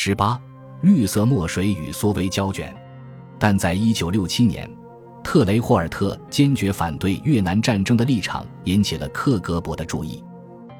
[0.00, 0.40] 十八，
[0.82, 2.72] 绿色墨水与缩微胶卷。
[3.36, 4.70] 但在一九六七年，
[5.24, 10.22] 特雷霍尔特坚决反对越南战争的立场引起了克格勃的注意。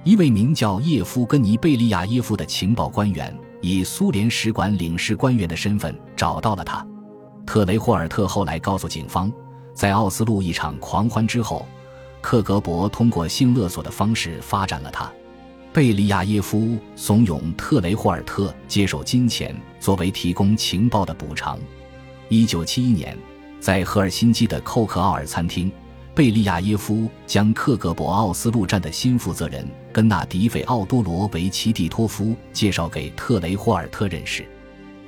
[0.05, 6.87] 一位名叫叶夫根尼·贝利亚耶夫的情报官员，以苏联使馆领事官员的身份找到了他。
[7.45, 9.33] 特雷霍尔特后来告诉警方，
[9.75, 11.67] 在奥斯陆一场狂欢之后，
[12.21, 15.13] 克格勃通过性勒索的方式发展了他。
[15.79, 21.57] 贝利亚耶夫怂恿特雷霍尔特接受金钱作为提供情报的补偿。
[22.29, 23.17] 一九七一年，
[23.61, 25.71] 在赫尔辛基的寇克奥尔餐厅，
[26.17, 34.45] 贝利亚耶夫将克格勃奥斯陆站的新负责人根纳迪·费奥多罗维奇·蒂托夫介绍给特雷霍尔特认识。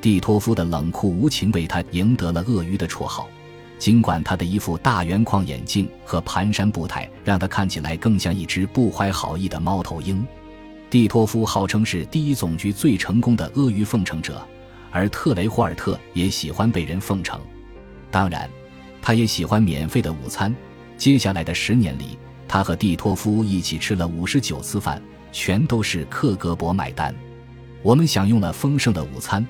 [0.01, 3.29] 蒂托夫的冷酷无情为他赢得了“鳄鱼”的绰号，
[3.77, 10.25] 尽管他的一副大圆框眼镜和蹒跚步态让他看起来更像一只不怀好意的猫头鹰。
[10.91, 14.45] 蒂托夫号称是第一总局最成功的阿谀奉承者。
[14.91, 17.41] 而特雷霍尔特也喜欢被人奉承，
[18.11, 18.51] 当然，
[19.01, 20.53] 他也喜欢免费的午餐。
[20.97, 27.15] 接下来的十年里，他和蒂托夫一起吃了五十九次饭，全都是克格勃买单。
[27.83, 29.47] 我们享用了丰盛的午餐。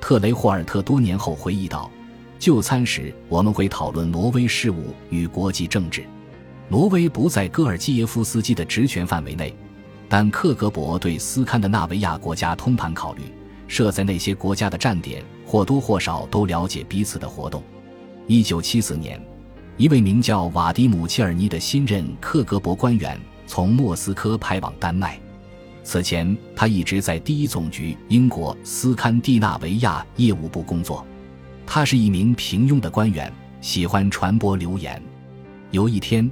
[0.00, 1.90] 特雷霍尔特多年后回忆道
[2.38, 6.04] ：“就餐时，我们会讨论挪威事务与国际政治。
[6.68, 9.52] 挪威不在戈尔基耶夫斯基的职权范围内，
[10.16, 13.22] 但克格勃对斯堪的纳维亚国家通盘考虑。”
[13.66, 17.60] 设在那些国家的站点或多或少都了解彼此的活动。
[18.28, 19.20] 一九七四年，
[19.76, 25.18] 一位名叫瓦迪姆·切尔尼的新任克格勃官员从莫斯科派往丹麦。
[25.82, 31.04] 此前，他一直在第一总局英国斯堪的纳维亚业务部工作。
[31.66, 35.02] 他是一名平庸的官员，喜欢传播流言。
[35.72, 36.30] 有一天，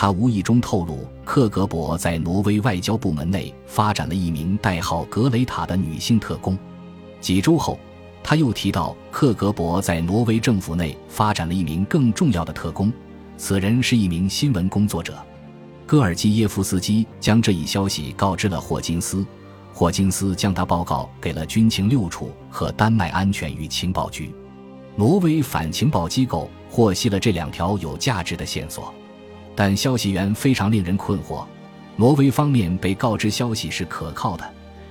[0.00, 6.56] 他无意中透露，克格勃在挪威外交部门内发展了一名代号格雷塔的女性特工。
[7.20, 7.76] 几周后，
[8.22, 12.92] 他又提到克格勃在挪威政府内发展了一名更重要的特工，
[13.36, 15.18] 此人是一名新闻工作者。
[15.84, 19.26] 戈尔基耶夫斯基将这一消息告知了霍金斯，
[19.74, 24.32] 霍金斯将他报告给了军情六处和丹麦安全与情报局。
[24.94, 28.94] 挪威反情报机构获悉了这两条有价值的线索，
[29.58, 31.44] 但消息源非常令人困惑。
[31.96, 34.48] 挪威方面被告知消息是可靠的，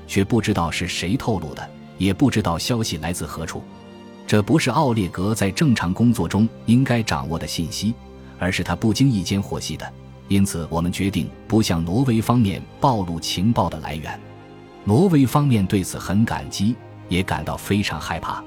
[0.08, 1.66] 却不知道是谁透露的。
[1.98, 3.64] 也不知道消息来自何处，
[4.28, 7.94] 这不是奥列格在正常工作中应该掌握的信息，
[8.38, 9.90] 而是他不经意间获悉的。
[10.28, 14.20] 因此，我们决定不向挪威方面暴露情报的来源。
[14.84, 16.76] 挪威方面对此很感激，
[17.08, 18.44] 也感到非常害怕。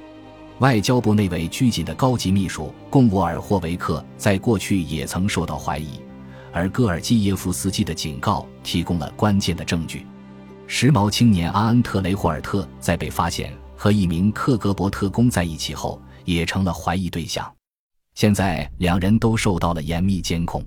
[0.59, 5.99] 外交部那位拘谨的高级秘书贡沃尔霍维克在过去也曾受到怀疑，
[6.53, 10.06] 而戈尔基耶夫斯基的警告提供了关键的证据。
[10.66, 17.50] 时髦青年阿恩特雷霍尔特在被发现和一名克格勃特工在一起后，也成了怀疑对象。
[18.15, 20.65] 现在两人都受到了严密监控。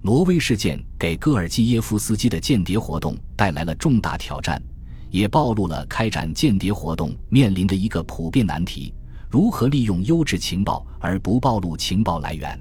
[0.00, 4.62] 挪威事件给戈尔基耶夫斯基的间谍活动带来了重大挑战，
[5.10, 8.92] 也暴露了开展间谍活动面临的一个普遍难题：
[9.30, 12.58] 如何利用优质情报而不暴露情报来源。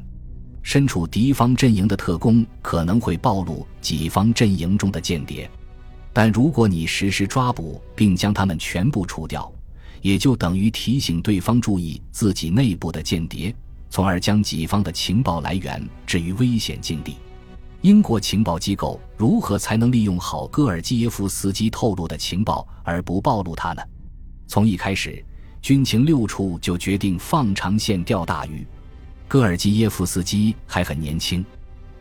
[0.64, 5.48] 身处敌方阵营的特工可能会暴露己方阵营中的间谍。
[6.12, 9.52] 但如果你实施抓捕并将他们全部除掉，
[10.02, 13.54] 也就等于提醒对方注意自己内部的间谍，
[13.90, 17.18] 从而将己方的情报来源置于危险境地。
[17.82, 23.82] 英国情报机构如何才能利用好戈尔基耶夫斯基透露的情报而不暴露他呢？
[24.48, 25.24] 从一开始，
[25.62, 28.66] 军情六处就决定放长线钓大鱼。
[29.28, 31.44] 戈尔基耶夫斯基还很年轻，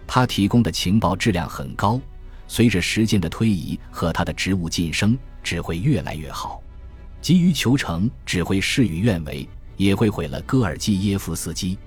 [0.06, 2.00] 他提供的情报质量很高。
[2.46, 6.62] 随着时间的推移和他的职务晋升，只会越来越好。
[7.22, 11.78] 急于求成只会事与愿违，也会毁了戈尔基耶夫斯基。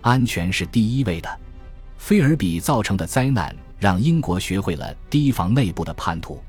[0.00, 1.40] 安全是第一位的。
[1.98, 6.40] 菲尔比造成的灾难让英国学会了提防内部的叛徒。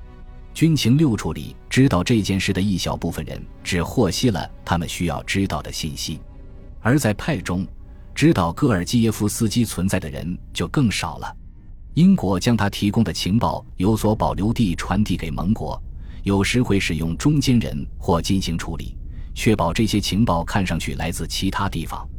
[0.53, 6.19] 军情六处里知道这件事的一小部分人，只获悉了他们需要知道的信息；
[6.79, 7.67] 而在派中，
[8.17, 11.37] 知道戈尔基耶夫斯基存在的人就更少了。
[11.93, 15.79] 英国将他提供的情报有所保留地传递给盟国，
[16.23, 18.97] 有时会使用中间人或进行处理，
[19.35, 22.09] 确保这些情报看上去来自其他地方。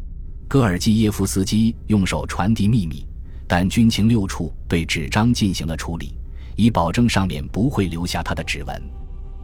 [0.46, 3.04] 戈尔基耶夫斯基用手传递秘密，
[3.48, 6.16] 但军情六处对纸张进行了处理，
[6.54, 8.80] 以保证上面不会留下他的指纹。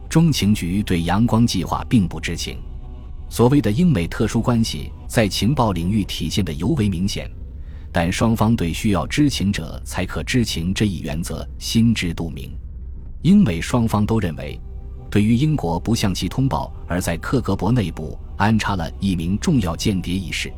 [0.09, 2.59] 中情局对阳光计划并不知情。
[3.35, 7.29] 所谓的英美特殊关系在情报领域体现得尤为明显。
[7.91, 12.57] 但双方对需要知情者才可知情这一原则心知肚明。
[13.23, 14.57] 英美双方都认为，
[15.11, 20.49] 对于英国不向其通报而在克格勃内部安插了一名重要间谍一事，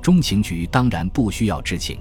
[0.00, 1.98] 中情局当然不需要知情。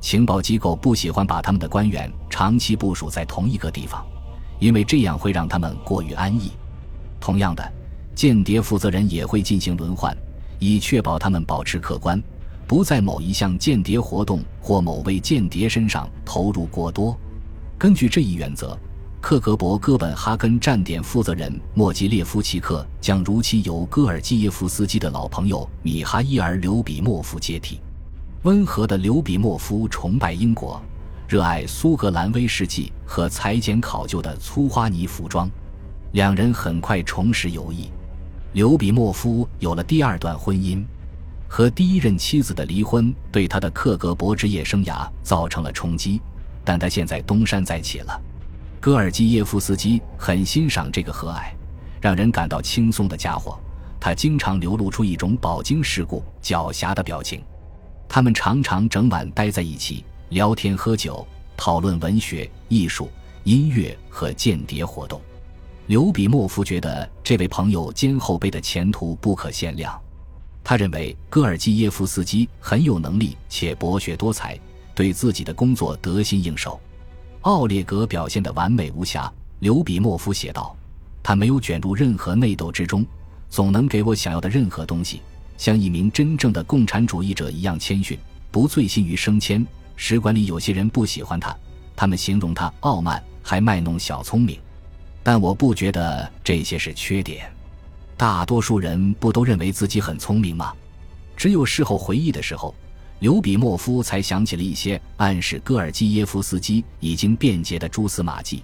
[0.00, 4.06] 情报机构不喜欢把他们的官员长期部署在同一个地方，
[4.60, 6.52] 因为这样会让他们过于安逸。
[7.18, 7.68] 同样的，
[8.16, 10.16] 间谍负责人也会进行轮换，
[10.58, 12.20] 以确保他们保持客观，
[12.66, 17.16] 不在某一项间谍活动或某位间谍身上投入过多。
[17.78, 18.76] 根据这一原则。
[19.18, 27.80] 克格勃哥本哈根站点负责人莫吉列夫奇克将如期由戈尔基耶夫斯基的老朋友米哈伊尔·刘比莫夫接替。
[28.42, 30.80] 温和的刘比莫夫崇拜英国，
[31.26, 35.50] 热爱苏格兰威士忌和裁剪考究的粗花呢服装。
[36.12, 37.90] 两人很快重拾友谊。
[38.56, 40.82] 刘比莫夫有了第二段婚姻，
[41.46, 46.22] 和第一任妻子的离婚对他的克格勃职业生涯造成了冲击，
[46.64, 48.18] 但他现在东山再起了。
[48.80, 51.52] 戈尔基耶夫斯基很欣赏这个和蔼、
[52.00, 53.60] 让人感到轻松的家伙。
[54.00, 57.44] 他经常流露出一种饱经世故、狡黠的表情。
[58.08, 61.28] 他们常常整晚待在一起，聊天、喝酒，
[61.58, 63.10] 讨论文学、艺术、
[63.44, 65.20] 音乐和间谍活动。
[65.86, 69.96] 刘比莫夫觉得这位朋友肩后背的前途不可限量。
[70.64, 74.58] 他认为戈尔基耶夫斯基很有能力且博学多才，
[74.96, 76.80] 对自己的工作得心应手。
[77.42, 80.76] 奥列格表现得完美无瑕，刘比莫夫写道
[81.22, 83.06] ：“他没有卷入任何内斗之中，
[83.48, 85.22] 总能给我想要的任何东西，
[85.56, 88.18] 像一名真正的共产主义者一样谦逊，
[88.50, 89.64] 不醉心于升迁。
[89.94, 91.56] 使馆里有些人不喜欢他，
[91.94, 94.58] 他们形容他傲慢，还卖弄小聪明。
[95.26, 97.50] 但我不觉得这些是缺点。
[98.16, 100.72] 大多数人不都认为自己很聪明吗？
[101.36, 102.72] 只有事后回忆的时候。”
[103.18, 108.62] 刘比莫夫才想起了一些暗示戈尔基耶夫斯基已经变节的蛛丝马迹。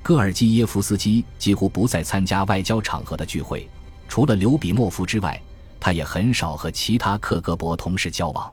[0.00, 3.68] 戈尔基耶夫斯基几乎不再参加外交场合的聚会，
[4.08, 5.38] 除了刘比莫夫之外，
[5.80, 8.50] 他也很少和其他克格勃同事交往。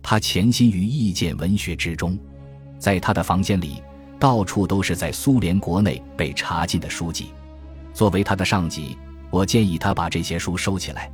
[0.00, 2.16] 他潜心于意见文学之中，
[2.78, 3.82] 在他的房间里，
[4.18, 7.32] 到处都是在苏联国内被查禁的书籍。
[7.94, 8.96] 作为他的上级，
[9.30, 11.10] 我建议他把这些书收起来。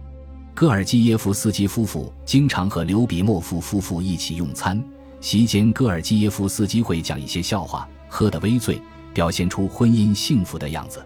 [0.55, 4.83] 戈尔基耶夫斯基夫妇经常和刘比莫夫夫妇一起用餐，
[5.21, 8.81] 席间戈尔基耶夫斯基会讲一些笑话，喝得微醉，
[9.13, 11.05] 表现出婚姻幸福的样子。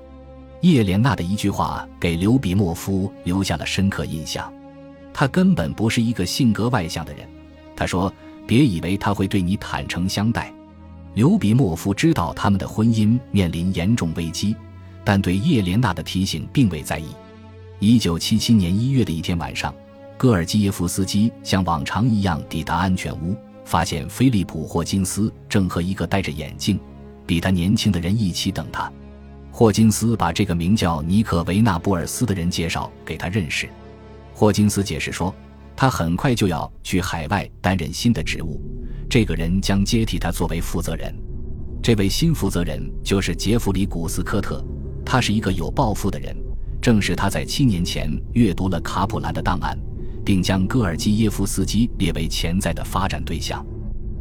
[0.60, 4.52] 叶莲娜的一句话给刘比莫夫留下了深刻印象：
[5.14, 7.26] 他根本不是一个性格外向的人。
[7.74, 8.12] 他说
[8.44, 10.52] ：“别以为他会对你坦诚相待。”
[11.18, 14.54] 刘比莫夫知道他们的婚姻面临严重危机，
[15.02, 17.06] 但对叶莲娜的提醒并未在意。
[17.80, 19.74] 一九七七年一月的一天晚上，
[20.16, 26.78] 戈尔基耶夫斯基像往常一样抵达安全屋，发现菲利普·霍金斯正和一个戴着眼镜、
[27.26, 28.88] 比他年轻的人一起等他。
[29.50, 33.68] 霍金斯把这个名叫尼克维纳布尔斯的人介绍给他认识。
[34.32, 35.34] 霍金斯解释说，
[35.80, 38.60] 他很快就要去海外担任新的职务，
[39.08, 41.14] 这个人将接替他作为负责人。
[41.80, 44.60] 这位新负责人就是杰弗里·古斯科特，
[45.06, 46.36] 他是一个有抱负的人。
[46.82, 49.78] 正是他在七年前阅读了卡普兰的档案，
[50.24, 53.64] 并将戈尔基耶夫斯基列为潜在的发展对象。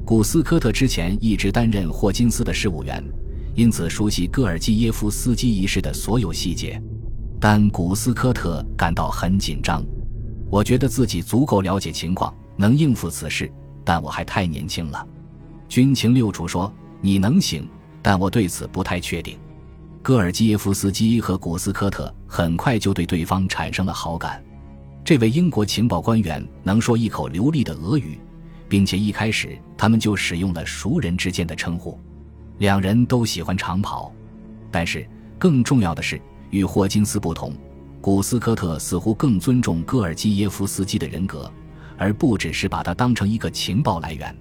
[0.05, 3.03] 古斯科特之前一直担任霍金斯的事务员，
[3.55, 6.79] 因此熟悉戈尔基耶夫斯基一事的所有细节。
[7.39, 9.83] 但古斯科特感到很紧张。
[10.49, 13.51] 我觉得自己足够了解情况，能应付此事，
[13.83, 15.05] 但我还太年轻了。
[15.67, 17.67] 军情六处说你能行，
[18.01, 19.37] 但我对此不太确定。
[20.01, 24.41] 戈尔基耶夫斯基和古斯科特很快就对对方产生了好感。
[25.03, 28.17] 这位英国情报官员能说一口流利的俄语，
[28.69, 31.99] 并且一开始他们就使用了熟人之间的称呼。
[32.57, 34.13] 两人都喜欢长跑，
[34.71, 35.05] 但是
[35.37, 37.53] 更重要的是，与霍金斯不同，
[37.99, 41.51] 古斯科特似乎更尊重戈尔基耶夫斯基的人格，
[41.97, 44.35] 而不只是把他当成一个情报来源。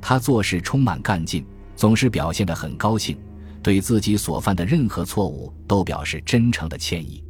[0.00, 3.16] 他做事充满干劲，总是表现得很高兴。
[3.60, 7.22] 对自己所犯的任何错误都表示真诚的歉意。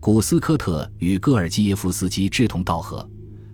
[0.00, 3.08] 古斯科特与戈尔基耶夫斯基志同道合，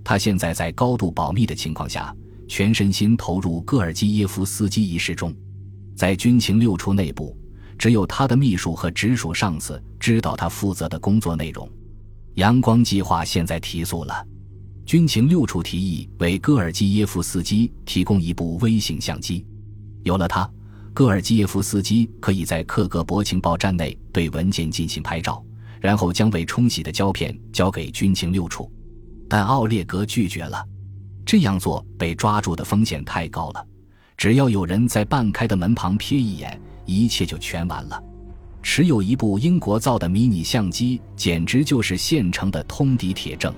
[0.04, 2.14] 他现在在高度保密的情况下，
[2.46, 5.34] 全身心投入戈尔基耶夫斯基一事中。
[5.96, 7.36] 在军情六处内部，
[7.82, 11.68] 只有他的秘书和直属上司知道他负责的工作内容。
[12.34, 14.24] 阳光计划现在提速了，
[14.86, 19.44] 军情六处提议为戈尔基耶夫斯基提供一部微型相机，
[20.04, 20.48] 有了它。
[20.94, 25.44] 戈尔基耶夫斯基可以在克格勃情报站内对文件进行拍照，
[25.80, 28.70] 然后将未冲洗的胶片交给军情六处，
[29.28, 30.64] 但奥列格拒绝了。
[31.26, 33.66] 这样做被抓住的风险太高了，
[34.16, 38.02] 只要有人在半开的门旁瞥一眼，一切就全完了。
[38.62, 43.52] 持有一部英国造的迷你相机，简直就是现成的通敌铁证。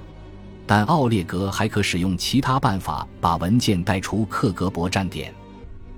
[0.66, 5.32] 但奥列格还可使用其他办法把文件带出克格勃站点。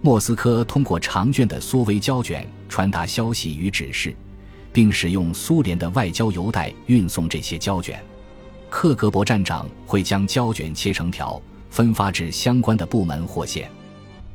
[0.03, 4.15] 莫斯科通过长卷的缩微胶卷传达消息与指示，
[4.73, 8.05] 并使用苏联的外交邮袋运送这些胶卷。
[8.69, 11.41] 克格勃站长会将胶卷切成条，
[11.71, 13.71] 分发至相关的部门或县。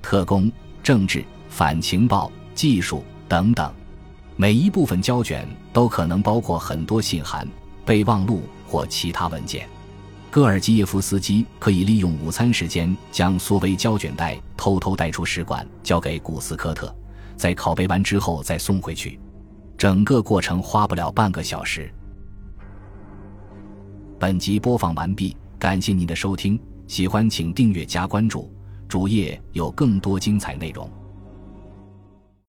[0.02, 0.50] 特工、
[0.82, 3.72] 政治、反情报、技术等等。
[4.36, 7.48] 每一部分胶卷都可能包括很多信函、
[7.86, 9.68] 备忘录或其他文件。
[10.32, 16.96] 戈尔基耶夫斯基可以利用午餐时间将缩微胶卷袋偷偷带出使馆，交给古斯科特，
[17.36, 19.20] 在拷贝完之后再送回去。
[19.78, 21.94] 整个过程花不了半个小时。
[24.18, 28.50] 本集播放完毕，感谢您的收听，喜欢请订阅加关注，
[28.88, 30.90] 主页有更多精彩内容。